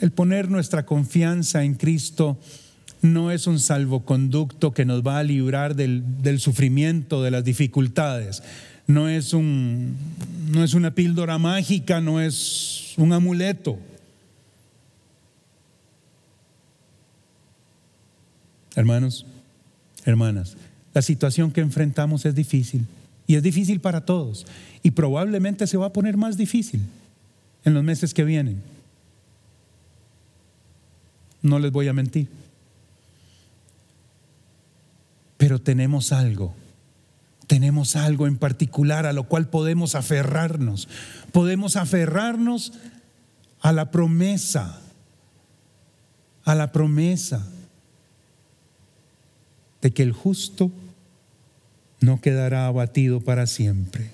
El 0.00 0.12
poner 0.12 0.48
nuestra 0.48 0.86
confianza 0.86 1.64
en 1.64 1.74
Cristo 1.74 2.38
no 3.02 3.30
es 3.30 3.46
un 3.46 3.58
salvoconducto 3.58 4.72
que 4.72 4.84
nos 4.84 5.06
va 5.06 5.18
a 5.18 5.22
librar 5.22 5.74
del, 5.74 6.40
sufrimiento, 6.40 7.22
de 7.22 7.30
las 7.30 7.44
dificultades. 7.44 8.42
No 8.86 9.08
es, 9.08 9.32
un, 9.32 9.96
no 10.50 10.64
es 10.64 10.74
una 10.74 10.94
píldora 10.94 11.38
mágica, 11.38 12.00
no 12.00 12.20
es 12.20 12.94
un 12.96 13.12
amuleto. 13.12 13.78
Hermanos, 18.74 19.26
hermanas, 20.04 20.56
la 20.94 21.02
situación 21.02 21.52
que 21.52 21.60
enfrentamos 21.60 22.24
es 22.26 22.34
difícil 22.34 22.86
y 23.26 23.36
es 23.36 23.42
difícil 23.42 23.80
para 23.80 24.04
todos 24.04 24.46
y 24.82 24.90
probablemente 24.90 25.66
se 25.66 25.76
va 25.76 25.86
a 25.86 25.92
poner 25.92 26.16
más 26.16 26.36
difícil 26.36 26.80
en 27.64 27.74
los 27.74 27.84
meses 27.84 28.12
que 28.12 28.24
vienen. 28.24 28.62
No 31.42 31.58
les 31.58 31.72
voy 31.72 31.88
a 31.88 31.92
mentir. 31.92 32.28
Pero 35.50 35.60
tenemos 35.60 36.12
algo, 36.12 36.54
tenemos 37.48 37.96
algo 37.96 38.28
en 38.28 38.36
particular 38.36 39.04
a 39.04 39.12
lo 39.12 39.24
cual 39.24 39.48
podemos 39.48 39.96
aferrarnos. 39.96 40.88
Podemos 41.32 41.74
aferrarnos 41.74 42.72
a 43.60 43.72
la 43.72 43.90
promesa, 43.90 44.80
a 46.44 46.54
la 46.54 46.70
promesa 46.70 47.44
de 49.82 49.90
que 49.90 50.04
el 50.04 50.12
justo 50.12 50.70
no 51.98 52.20
quedará 52.20 52.68
abatido 52.68 53.20
para 53.20 53.48
siempre. 53.48 54.12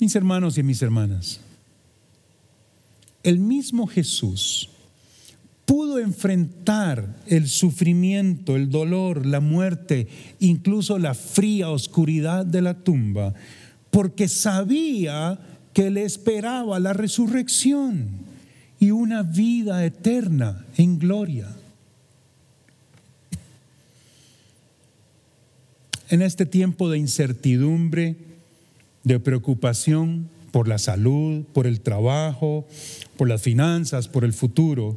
Mis 0.00 0.16
hermanos 0.16 0.58
y 0.58 0.64
mis 0.64 0.82
hermanas, 0.82 1.38
el 3.22 3.38
mismo 3.38 3.86
Jesús 3.86 4.70
pudo 5.68 5.98
enfrentar 5.98 7.14
el 7.26 7.46
sufrimiento, 7.46 8.56
el 8.56 8.70
dolor, 8.70 9.26
la 9.26 9.40
muerte, 9.40 10.08
incluso 10.40 10.98
la 10.98 11.12
fría 11.12 11.68
oscuridad 11.68 12.46
de 12.46 12.62
la 12.62 12.72
tumba, 12.72 13.34
porque 13.90 14.28
sabía 14.28 15.38
que 15.74 15.90
le 15.90 16.04
esperaba 16.04 16.80
la 16.80 16.94
resurrección 16.94 18.08
y 18.80 18.92
una 18.92 19.22
vida 19.22 19.84
eterna 19.84 20.64
en 20.78 20.98
gloria. 20.98 21.54
en 26.10 26.22
este 26.22 26.46
tiempo 26.46 26.88
de 26.88 26.96
incertidumbre, 26.96 28.16
de 29.04 29.20
preocupación 29.20 30.30
por 30.52 30.66
la 30.66 30.78
salud, 30.78 31.44
por 31.52 31.66
el 31.66 31.82
trabajo, 31.82 32.66
por 33.18 33.28
las 33.28 33.42
finanzas, 33.42 34.08
por 34.08 34.24
el 34.24 34.32
futuro, 34.32 34.96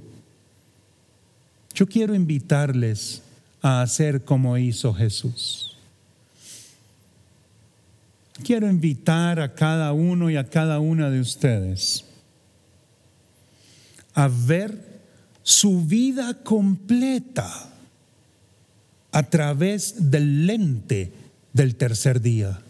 yo 1.73 1.87
quiero 1.87 2.15
invitarles 2.15 3.21
a 3.61 3.81
hacer 3.81 4.23
como 4.23 4.57
hizo 4.57 4.93
Jesús. 4.93 5.77
Quiero 8.43 8.69
invitar 8.69 9.39
a 9.39 9.53
cada 9.53 9.93
uno 9.93 10.29
y 10.29 10.37
a 10.37 10.49
cada 10.49 10.79
una 10.79 11.09
de 11.09 11.19
ustedes 11.19 12.05
a 14.13 14.27
ver 14.27 15.01
su 15.43 15.85
vida 15.85 16.43
completa 16.43 17.69
a 19.11 19.23
través 19.23 20.11
del 20.11 20.45
lente 20.47 21.11
del 21.53 21.75
tercer 21.75 22.21
día. 22.21 22.61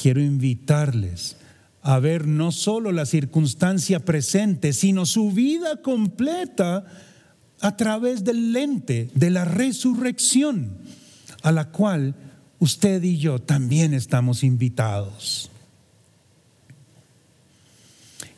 Quiero 0.00 0.20
invitarles 0.20 1.36
a 1.82 1.98
ver 1.98 2.28
no 2.28 2.52
solo 2.52 2.92
la 2.92 3.06
circunstancia 3.06 4.00
presente, 4.00 4.72
sino 4.72 5.04
su 5.04 5.32
vida 5.32 5.82
completa 5.82 6.84
a 7.60 7.76
través 7.76 8.24
del 8.24 8.52
lente 8.52 9.10
de 9.14 9.30
la 9.30 9.44
resurrección, 9.44 10.78
a 11.42 11.50
la 11.50 11.70
cual 11.70 12.14
usted 12.60 13.02
y 13.02 13.18
yo 13.18 13.40
también 13.40 13.94
estamos 13.94 14.44
invitados. 14.44 15.50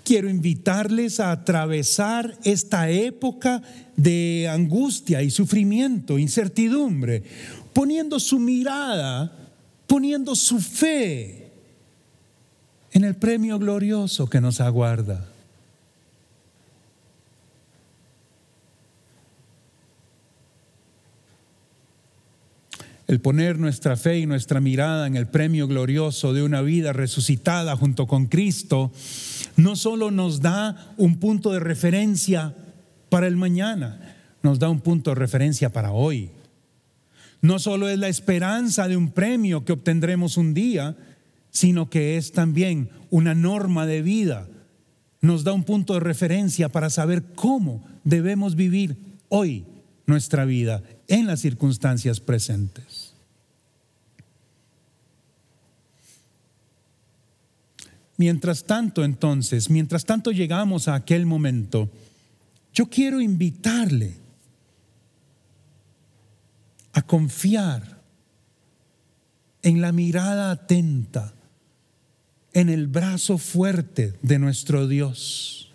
Quiero 0.04 0.28
invitarles 0.28 1.20
a 1.20 1.30
atravesar 1.30 2.38
esta 2.44 2.90
época 2.90 3.62
de 3.96 4.48
angustia 4.50 5.22
y 5.22 5.30
sufrimiento, 5.30 6.18
incertidumbre, 6.18 7.22
poniendo 7.72 8.20
su 8.20 8.38
mirada, 8.38 9.32
poniendo 9.86 10.34
su 10.34 10.60
fe 10.60 11.43
en 12.94 13.02
el 13.02 13.16
premio 13.16 13.58
glorioso 13.58 14.30
que 14.30 14.40
nos 14.40 14.60
aguarda. 14.60 15.26
El 23.08 23.20
poner 23.20 23.58
nuestra 23.58 23.96
fe 23.96 24.20
y 24.20 24.26
nuestra 24.26 24.60
mirada 24.60 25.08
en 25.08 25.16
el 25.16 25.26
premio 25.26 25.66
glorioso 25.66 26.32
de 26.32 26.42
una 26.42 26.62
vida 26.62 26.92
resucitada 26.92 27.76
junto 27.76 28.06
con 28.06 28.26
Cristo 28.26 28.92
no 29.56 29.76
solo 29.76 30.10
nos 30.10 30.40
da 30.40 30.94
un 30.96 31.18
punto 31.18 31.52
de 31.52 31.60
referencia 31.60 32.54
para 33.08 33.26
el 33.26 33.36
mañana, 33.36 34.16
nos 34.42 34.58
da 34.60 34.70
un 34.70 34.80
punto 34.80 35.10
de 35.10 35.16
referencia 35.16 35.70
para 35.70 35.90
hoy. 35.90 36.30
No 37.42 37.58
solo 37.58 37.88
es 37.88 37.98
la 37.98 38.08
esperanza 38.08 38.88
de 38.88 38.96
un 38.96 39.10
premio 39.10 39.64
que 39.64 39.72
obtendremos 39.72 40.36
un 40.36 40.54
día, 40.54 40.96
sino 41.54 41.88
que 41.88 42.16
es 42.16 42.32
también 42.32 42.90
una 43.10 43.34
norma 43.34 43.86
de 43.86 44.02
vida. 44.02 44.48
Nos 45.20 45.44
da 45.44 45.52
un 45.52 45.62
punto 45.62 45.94
de 45.94 46.00
referencia 46.00 46.68
para 46.68 46.90
saber 46.90 47.22
cómo 47.34 47.82
debemos 48.02 48.56
vivir 48.56 48.98
hoy 49.28 49.64
nuestra 50.04 50.44
vida 50.44 50.82
en 51.06 51.28
las 51.28 51.40
circunstancias 51.40 52.18
presentes. 52.18 53.14
Mientras 58.16 58.64
tanto, 58.64 59.04
entonces, 59.04 59.70
mientras 59.70 60.04
tanto 60.04 60.32
llegamos 60.32 60.88
a 60.88 60.96
aquel 60.96 61.24
momento, 61.24 61.88
yo 62.72 62.86
quiero 62.86 63.20
invitarle 63.20 64.16
a 66.92 67.02
confiar 67.02 68.02
en 69.62 69.80
la 69.80 69.92
mirada 69.92 70.50
atenta, 70.50 71.33
en 72.54 72.68
el 72.68 72.86
brazo 72.86 73.36
fuerte 73.36 74.14
de 74.22 74.38
nuestro 74.38 74.86
Dios, 74.86 75.72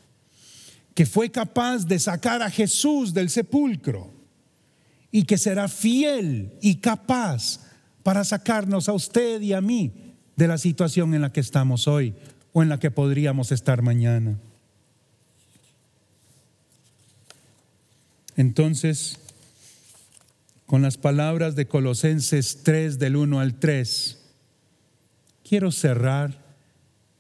que 0.96 1.06
fue 1.06 1.30
capaz 1.30 1.86
de 1.86 2.00
sacar 2.00 2.42
a 2.42 2.50
Jesús 2.50 3.14
del 3.14 3.30
sepulcro 3.30 4.12
y 5.12 5.24
que 5.24 5.38
será 5.38 5.68
fiel 5.68 6.54
y 6.62 6.76
capaz 6.76 7.60
para 8.02 8.24
sacarnos 8.24 8.88
a 8.88 8.94
usted 8.94 9.42
y 9.42 9.54
a 9.54 9.62
mí 9.62 10.16
de 10.38 10.48
la 10.48 10.58
situación 10.58 11.14
en 11.14 11.22
la 11.22 11.34
que 11.34 11.42
estamos 11.42 11.88
hoy 11.88 12.16
o 12.54 12.64
en 12.64 12.70
la 12.70 12.80
que 12.80 12.92
podríamos 12.92 13.52
estar 13.52 13.82
mañana. 13.82 14.40
Entonces, 18.38 19.20
con 20.66 20.82
las 20.82 20.96
palabras 20.96 21.58
de 21.58 21.68
Colosenses 21.68 22.62
3 22.64 23.00
del 23.00 23.18
1 23.18 23.42
al 23.42 23.60
3, 23.60 24.18
quiero 25.44 25.72
cerrar 25.72 26.49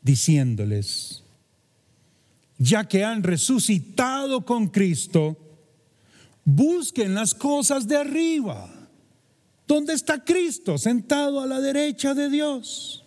diciéndoles, 0.01 1.23
ya 2.57 2.88
que 2.88 3.03
han 3.03 3.23
resucitado 3.23 4.45
con 4.45 4.67
Cristo, 4.67 5.38
busquen 6.45 7.13
las 7.13 7.33
cosas 7.33 7.88
de 7.88 7.97
arriba, 7.97 8.69
donde 9.67 9.93
está 9.93 10.23
Cristo 10.23 10.77
sentado 10.77 11.41
a 11.41 11.47
la 11.47 11.62
derecha 11.62 12.13
de 12.13 12.29
Dios. 12.29 13.05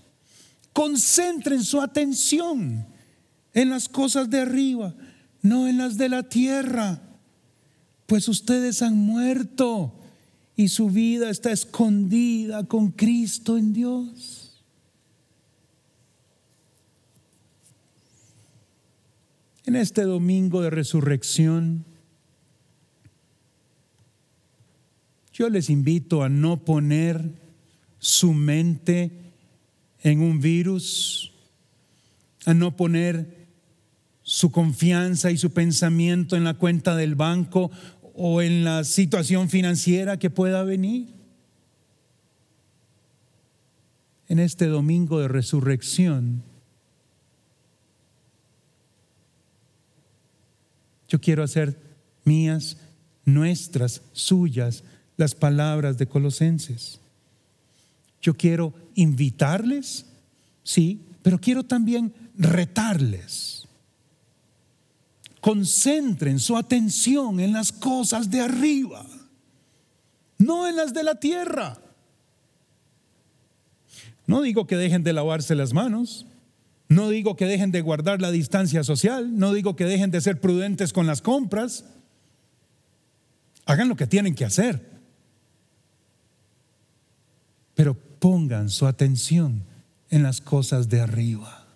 Concentren 0.72 1.64
su 1.64 1.80
atención 1.80 2.86
en 3.52 3.70
las 3.70 3.88
cosas 3.88 4.30
de 4.30 4.40
arriba, 4.40 4.94
no 5.42 5.68
en 5.68 5.76
las 5.78 5.98
de 5.98 6.08
la 6.08 6.22
tierra, 6.22 7.02
pues 8.06 8.28
ustedes 8.28 8.82
han 8.82 8.96
muerto 8.96 9.92
y 10.54 10.68
su 10.68 10.90
vida 10.90 11.30
está 11.30 11.50
escondida 11.50 12.64
con 12.64 12.90
Cristo 12.90 13.56
en 13.56 13.72
Dios. 13.72 14.41
En 19.64 19.76
este 19.76 20.02
domingo 20.02 20.60
de 20.60 20.70
resurrección, 20.70 21.84
yo 25.32 25.48
les 25.48 25.70
invito 25.70 26.24
a 26.24 26.28
no 26.28 26.64
poner 26.64 27.30
su 27.98 28.34
mente 28.34 29.12
en 30.00 30.20
un 30.20 30.40
virus, 30.40 31.32
a 32.44 32.54
no 32.54 32.76
poner 32.76 33.46
su 34.22 34.50
confianza 34.50 35.30
y 35.30 35.36
su 35.36 35.52
pensamiento 35.52 36.36
en 36.36 36.42
la 36.42 36.54
cuenta 36.54 36.96
del 36.96 37.14
banco 37.14 37.70
o 38.14 38.42
en 38.42 38.64
la 38.64 38.82
situación 38.82 39.48
financiera 39.48 40.18
que 40.18 40.30
pueda 40.30 40.64
venir. 40.64 41.08
En 44.28 44.40
este 44.40 44.66
domingo 44.66 45.20
de 45.20 45.28
resurrección, 45.28 46.42
yo 51.12 51.20
quiero 51.20 51.42
hacer 51.42 51.78
mías, 52.24 52.78
nuestras, 53.26 54.00
suyas, 54.14 54.82
las 55.18 55.34
palabras 55.34 55.98
de 55.98 56.06
Colosenses. 56.06 57.00
Yo 58.22 58.34
quiero 58.34 58.72
invitarles, 58.94 60.06
sí, 60.64 61.02
pero 61.20 61.38
quiero 61.38 61.64
también 61.64 62.14
retarles 62.38 63.62
concentren 65.42 66.38
su 66.38 66.56
atención 66.56 67.40
en 67.40 67.52
las 67.52 67.72
cosas 67.72 68.30
de 68.30 68.40
arriba, 68.40 69.04
no 70.38 70.68
en 70.68 70.76
las 70.76 70.94
de 70.94 71.02
la 71.02 71.16
tierra. 71.16 71.78
No 74.24 74.40
digo 74.40 74.68
que 74.68 74.76
dejen 74.76 75.02
de 75.02 75.12
lavarse 75.12 75.56
las 75.56 75.72
manos, 75.72 76.26
no 76.94 77.08
digo 77.08 77.36
que 77.36 77.46
dejen 77.46 77.72
de 77.72 77.80
guardar 77.80 78.20
la 78.20 78.30
distancia 78.30 78.84
social, 78.84 79.38
no 79.38 79.52
digo 79.52 79.76
que 79.76 79.84
dejen 79.84 80.10
de 80.10 80.20
ser 80.20 80.40
prudentes 80.40 80.92
con 80.92 81.06
las 81.06 81.22
compras. 81.22 81.84
Hagan 83.64 83.88
lo 83.88 83.96
que 83.96 84.06
tienen 84.06 84.34
que 84.34 84.44
hacer. 84.44 84.90
Pero 87.74 87.94
pongan 87.94 88.68
su 88.68 88.86
atención 88.86 89.64
en 90.10 90.22
las 90.22 90.40
cosas 90.40 90.88
de 90.88 91.00
arriba. 91.00 91.66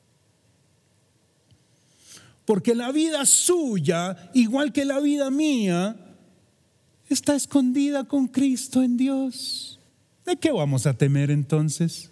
Porque 2.45 2.75
la 2.75 2.93
vida 2.93 3.25
suya, 3.27 4.31
igual 4.35 4.73
que 4.73 4.85
la 4.85 5.01
vida 5.01 5.31
mía, 5.31 5.97
está 7.09 7.35
escondida 7.35 8.05
con 8.05 8.29
Cristo 8.29 8.83
en 8.83 8.97
Dios. 8.97 9.81
¿De 10.25 10.37
qué 10.37 10.53
vamos 10.53 10.87
a 10.87 10.95
temer 10.95 11.31
entonces? 11.31 12.11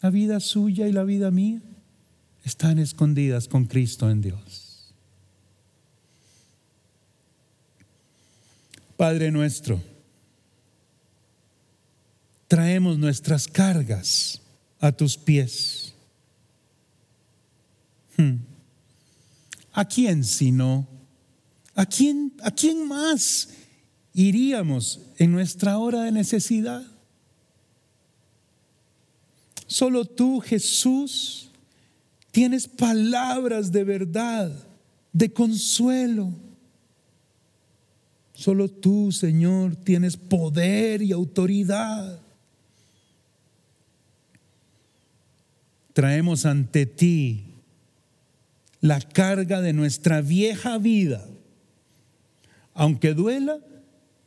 La 0.00 0.10
vida 0.10 0.40
suya 0.40 0.86
y 0.86 0.92
la 0.92 1.04
vida 1.04 1.30
mía 1.30 1.60
están 2.44 2.78
escondidas 2.78 3.48
con 3.48 3.66
Cristo 3.66 4.10
en 4.10 4.20
Dios. 4.20 4.92
Padre 8.96 9.30
nuestro, 9.30 9.80
traemos 12.48 12.98
nuestras 12.98 13.46
cargas 13.46 14.40
a 14.80 14.90
tus 14.92 15.16
pies 15.16 15.94
Hmm. 18.18 18.38
¿A 19.72 19.84
quién 19.84 20.24
sino? 20.24 20.88
¿A 21.74 21.86
quién, 21.86 22.34
¿A 22.42 22.50
quién 22.50 22.86
más 22.88 23.50
iríamos 24.12 25.00
en 25.18 25.30
nuestra 25.30 25.78
hora 25.78 26.02
de 26.02 26.12
necesidad? 26.12 26.84
Solo 29.68 30.06
tú, 30.06 30.40
Jesús, 30.40 31.50
tienes 32.30 32.66
palabras 32.66 33.70
de 33.70 33.84
verdad, 33.84 34.50
de 35.12 35.30
consuelo. 35.30 36.32
Solo 38.32 38.68
tú, 38.68 39.12
Señor, 39.12 39.76
tienes 39.76 40.16
poder 40.16 41.02
y 41.02 41.12
autoridad. 41.12 42.18
Traemos 45.92 46.46
ante 46.46 46.86
ti 46.86 47.44
la 48.80 49.00
carga 49.00 49.60
de 49.60 49.74
nuestra 49.74 50.22
vieja 50.22 50.78
vida, 50.78 51.26
aunque 52.72 53.12
duela, 53.12 53.58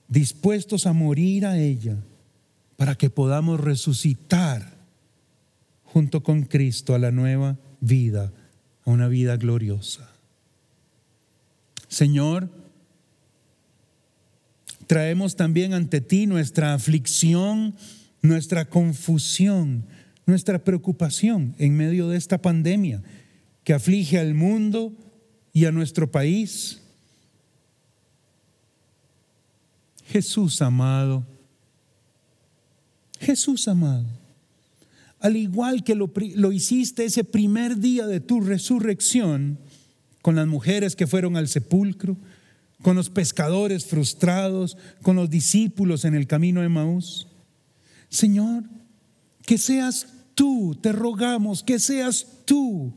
dispuestos 0.08 0.86
a 0.86 0.94
morir 0.94 1.48
a 1.48 1.58
ella, 1.58 1.98
para 2.76 2.94
que 2.94 3.10
podamos 3.10 3.60
resucitar 3.60 4.81
junto 5.92 6.24
con 6.24 6.44
Cristo 6.44 6.96
a 6.96 7.00
la 7.00 7.12
nueva 7.12 7.58
vida, 7.82 8.32
a 8.86 8.90
una 8.90 9.10
vida 9.10 9.36
gloriosa. 9.36 10.10
Señor, 11.90 12.50
traemos 14.88 15.36
también 15.36 15.74
ante 15.74 16.00
ti 16.00 16.28
nuestra 16.28 16.74
aflicción, 16.74 17.76
nuestra 18.22 18.70
confusión, 18.70 19.86
nuestra 20.26 20.64
preocupación 20.64 21.56
en 21.58 21.76
medio 21.76 22.08
de 22.08 22.18
esta 22.18 22.42
pandemia 22.42 23.04
que 23.66 23.74
aflige 23.74 24.18
al 24.18 24.34
mundo 24.34 24.94
y 25.52 25.66
a 25.66 25.74
nuestro 25.74 26.10
país. 26.10 26.82
Jesús 30.06 30.62
amado, 30.62 31.26
Jesús 33.20 33.68
amado, 33.68 34.21
al 35.22 35.38
igual 35.38 35.84
que 35.84 35.96
lo, 35.96 36.12
lo, 36.36 36.52
hiciste 36.52 37.06
ese 37.06 37.24
primer 37.24 37.78
día 37.78 38.08
de 38.08 38.20
tu 38.20 38.42
resurrección, 38.42 39.60
con 40.22 40.36
las 40.36 40.48
mujeres 40.48 40.96
que 40.96 41.08
fueron 41.08 41.38
al 41.38 41.48
sepulcro, 41.48 42.18
con 42.82 42.96
los 42.96 43.10
pescadores 43.10 43.86
frustrados, 43.86 44.78
con 45.02 45.16
los 45.16 45.30
discípulos 45.30 46.06
en 46.06 46.16
el 46.16 46.28
camino 46.28 46.62
de 46.62 46.70
Maús. 46.70 47.28
Señor, 48.10 48.64
que 49.46 49.58
seas 49.58 50.08
tú, 50.36 50.76
te 50.82 50.92
rogamos, 50.92 51.64
que 51.64 51.80
seas 51.80 52.26
tú 52.46 52.94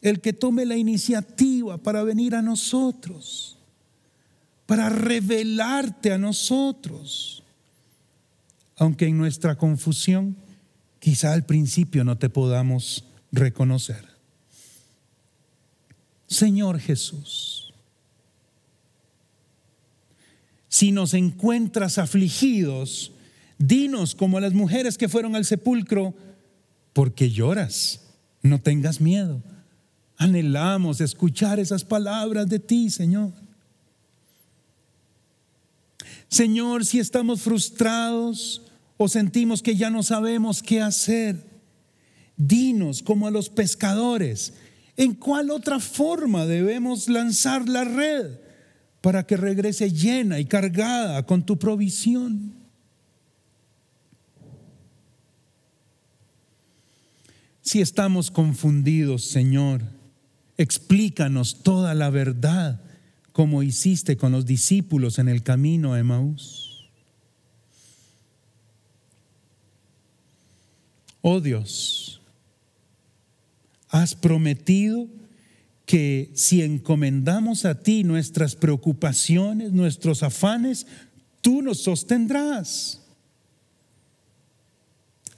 el 0.00 0.20
que 0.20 0.32
tome 0.32 0.66
la 0.66 0.76
iniciativa 0.76 1.78
para 1.78 2.02
venir 2.02 2.34
a 2.34 2.42
nosotros, 2.42 3.58
para 4.66 4.88
revelarte 4.90 6.12
a 6.12 6.18
nosotros. 6.18 7.42
Aunque 8.76 9.06
en 9.06 9.16
nuestra 9.16 9.56
confusión 9.56 10.36
quizá 11.04 11.34
al 11.34 11.44
principio 11.44 12.02
no 12.02 12.16
te 12.16 12.30
podamos 12.30 13.04
reconocer. 13.30 14.06
Señor 16.26 16.80
Jesús, 16.80 17.74
si 20.70 20.92
nos 20.92 21.12
encuentras 21.12 21.98
afligidos, 21.98 23.12
dinos 23.58 24.14
como 24.14 24.40
las 24.40 24.54
mujeres 24.54 24.96
que 24.96 25.10
fueron 25.10 25.36
al 25.36 25.44
sepulcro, 25.44 26.14
porque 26.94 27.30
lloras, 27.30 28.00
no 28.40 28.58
tengas 28.60 28.98
miedo 29.02 29.42
Anhelamos 30.16 31.00
escuchar 31.00 31.58
esas 31.58 31.84
palabras 31.84 32.48
de 32.48 32.58
ti, 32.58 32.88
Señor. 32.88 33.32
Señor, 36.28 36.86
si 36.86 36.98
estamos 36.98 37.42
frustrados 37.42 38.62
o 39.04 39.08
sentimos 39.08 39.62
que 39.62 39.76
ya 39.76 39.90
no 39.90 40.02
sabemos 40.02 40.62
qué 40.62 40.80
hacer, 40.80 41.44
dinos 42.36 43.02
como 43.02 43.26
a 43.26 43.30
los 43.30 43.48
pescadores, 43.48 44.54
¿en 44.96 45.14
cuál 45.14 45.50
otra 45.50 45.78
forma 45.78 46.46
debemos 46.46 47.08
lanzar 47.08 47.68
la 47.68 47.84
red 47.84 48.38
para 49.00 49.26
que 49.26 49.36
regrese 49.36 49.92
llena 49.92 50.40
y 50.40 50.46
cargada 50.46 51.26
con 51.26 51.44
tu 51.44 51.58
provisión? 51.58 52.54
Si 57.60 57.80
estamos 57.80 58.30
confundidos, 58.30 59.24
Señor, 59.24 59.82
Explícanos 60.56 61.62
toda 61.62 61.94
la 61.94 62.10
verdad 62.10 62.80
como 63.32 63.64
hiciste 63.64 64.16
con 64.16 64.30
los 64.30 64.46
discípulos 64.46 65.18
en 65.18 65.28
el 65.28 65.42
camino 65.42 65.94
a 65.94 65.98
Emaús. 65.98 66.63
Oh 71.26 71.40
Dios, 71.40 72.20
has 73.88 74.14
prometido 74.14 75.08
que 75.86 76.30
si 76.34 76.60
encomendamos 76.60 77.64
a 77.64 77.80
ti 77.82 78.04
nuestras 78.04 78.54
preocupaciones, 78.54 79.72
nuestros 79.72 80.22
afanes, 80.22 80.86
tú 81.40 81.62
nos 81.62 81.80
sostendrás. 81.80 83.00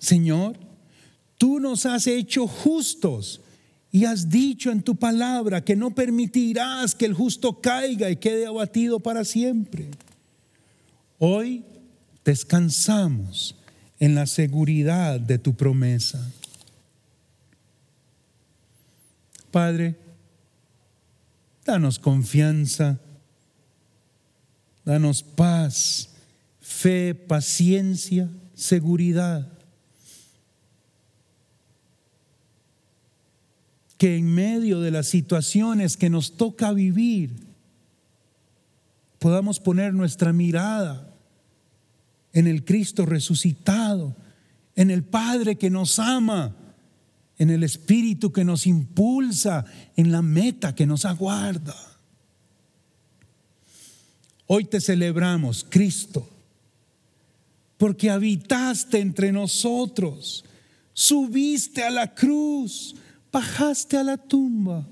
Señor, 0.00 0.58
tú 1.38 1.60
nos 1.60 1.86
has 1.86 2.08
hecho 2.08 2.48
justos 2.48 3.40
y 3.92 4.06
has 4.06 4.28
dicho 4.28 4.72
en 4.72 4.82
tu 4.82 4.96
palabra 4.96 5.62
que 5.62 5.76
no 5.76 5.94
permitirás 5.94 6.96
que 6.96 7.04
el 7.04 7.14
justo 7.14 7.60
caiga 7.60 8.10
y 8.10 8.16
quede 8.16 8.46
abatido 8.46 8.98
para 8.98 9.24
siempre. 9.24 9.86
Hoy 11.20 11.62
descansamos 12.24 13.54
en 13.98 14.14
la 14.14 14.26
seguridad 14.26 15.18
de 15.20 15.38
tu 15.38 15.54
promesa. 15.54 16.30
Padre, 19.50 19.96
danos 21.64 21.98
confianza, 21.98 23.00
danos 24.84 25.22
paz, 25.22 26.10
fe, 26.60 27.14
paciencia, 27.14 28.28
seguridad. 28.54 29.50
Que 33.96 34.18
en 34.18 34.34
medio 34.34 34.80
de 34.80 34.90
las 34.90 35.06
situaciones 35.06 35.96
que 35.96 36.10
nos 36.10 36.36
toca 36.36 36.72
vivir, 36.72 37.32
podamos 39.18 39.58
poner 39.58 39.94
nuestra 39.94 40.34
mirada 40.34 41.15
en 42.36 42.46
el 42.46 42.64
Cristo 42.64 43.04
resucitado, 43.04 44.14
en 44.76 44.92
el 44.92 45.02
Padre 45.02 45.56
que 45.56 45.70
nos 45.70 45.98
ama 45.98 46.54
en 47.38 47.50
el 47.50 47.62
espíritu 47.62 48.32
que 48.32 48.44
nos 48.44 48.66
impulsa, 48.66 49.64
en 49.96 50.10
la 50.10 50.22
meta 50.22 50.74
que 50.74 50.86
nos 50.86 51.04
aguarda. 51.04 51.76
Hoy 54.46 54.64
te 54.64 54.80
celebramos, 54.80 55.66
Cristo, 55.68 56.28
porque 57.76 58.10
habitaste 58.10 59.00
entre 59.00 59.32
nosotros, 59.32 60.44
subiste 60.92 61.82
a 61.84 61.90
la 61.90 62.14
cruz, 62.14 62.94
bajaste 63.30 63.98
a 63.98 64.04
la 64.04 64.16
tumba, 64.16 64.86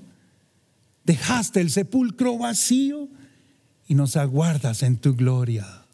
dejaste 1.03 1.61
el 1.61 1.71
sepulcro 1.71 2.37
vacío 2.37 3.07
y 3.87 3.95
nos 3.95 4.17
aguardas 4.17 4.83
en 4.83 4.97
tu 4.97 5.15
gloria. 5.15 5.84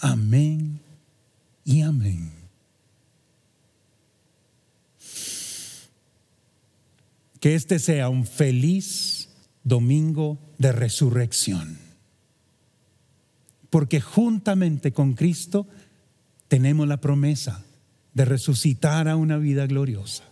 Amén 0.00 0.80
y 1.64 1.82
amén. 1.82 2.32
Que 7.38 7.54
este 7.54 7.78
sea 7.78 8.08
un 8.08 8.26
feliz 8.26 9.28
domingo 9.62 10.38
de 10.58 10.72
resurrección. 10.72 11.78
Porque 13.68 14.00
juntamente 14.00 14.92
con 14.92 15.14
Cristo 15.14 15.66
tenemos 16.48 16.88
la 16.88 17.00
promesa 17.00 17.64
de 18.14 18.24
resucitar 18.24 19.08
a 19.08 19.16
una 19.16 19.36
vida 19.36 19.66
gloriosa. 19.66 20.24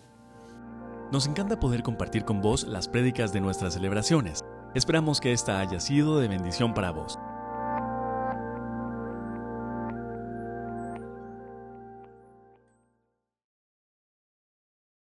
Nos 1.13 1.27
encanta 1.27 1.61
poder 1.61 1.83
compartir 1.83 2.25
con 2.25 2.43
vos 2.43 2.65
las 2.65 2.89
prédicas 2.89 3.33
de 3.33 3.41
nuestras 3.41 3.75
celebraciones. 3.75 4.45
Esperamos 4.75 5.21
que 5.21 5.33
esta 5.33 5.61
haya 5.61 5.81
sido 5.81 6.19
de 6.19 6.29
bendición 6.29 6.75
para 6.75 6.91
vos. 6.91 7.19